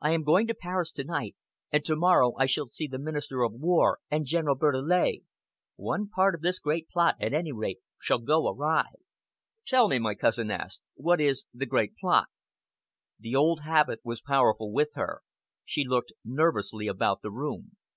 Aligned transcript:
I 0.00 0.12
am 0.12 0.22
going 0.22 0.46
to 0.46 0.54
Paris 0.54 0.92
to 0.92 1.02
night, 1.02 1.34
and 1.72 1.84
to 1.84 1.96
morrow 1.96 2.34
I 2.38 2.46
shall 2.46 2.68
see 2.68 2.86
the 2.86 2.96
Minister 2.96 3.42
of 3.42 3.54
War 3.54 3.98
and 4.08 4.24
General 4.24 4.54
Bertillet. 4.54 5.22
One 5.74 6.08
part 6.08 6.36
of 6.36 6.42
this 6.42 6.60
great 6.60 6.88
plot, 6.88 7.16
at 7.20 7.32
any 7.32 7.50
rate, 7.50 7.80
shall 7.98 8.20
go 8.20 8.46
awry." 8.48 8.84
"Tell 9.66 9.88
me," 9.88 9.98
my 9.98 10.14
cousin 10.14 10.48
asked, 10.48 10.82
"what 10.94 11.20
is 11.20 11.46
the 11.52 11.66
Great 11.66 11.96
Plot?" 11.96 12.28
The 13.18 13.34
old 13.34 13.62
habit 13.62 13.98
was 14.04 14.20
powerful 14.20 14.70
with 14.72 14.90
her. 14.94 15.22
She 15.64 15.82
looked 15.84 16.12
nervously 16.24 16.86
about 16.86 17.22
the 17.22 17.32
room. 17.32 17.72